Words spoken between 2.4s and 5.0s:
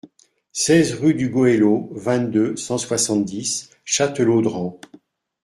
cent soixante-dix, Châtelaudren